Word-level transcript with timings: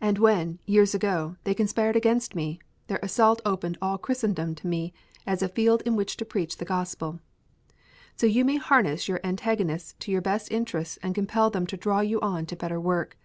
And 0.00 0.16
when, 0.18 0.60
years 0.64 0.94
ago, 0.94 1.34
they 1.42 1.54
conspired 1.54 1.96
against 1.96 2.36
me, 2.36 2.60
their 2.86 3.00
assault 3.02 3.42
opened 3.44 3.78
all 3.82 3.98
Christendom 3.98 4.54
to 4.54 4.68
me 4.68 4.92
as 5.26 5.42
a 5.42 5.48
field 5.48 5.82
in 5.84 5.96
which 5.96 6.16
to 6.18 6.24
preach 6.24 6.58
the 6.58 6.64
Gospel. 6.64 7.18
So 8.14 8.28
you 8.28 8.44
may 8.44 8.58
harness 8.58 9.08
your 9.08 9.18
antagonists 9.24 9.96
to 9.98 10.12
your 10.12 10.22
best 10.22 10.52
interests 10.52 11.00
and 11.02 11.16
compel 11.16 11.50
them 11.50 11.66
to 11.66 11.76
draw 11.76 11.98
you 11.98 12.20
on 12.20 12.46
to 12.46 12.54
better 12.54 12.80
work. 12.80 13.18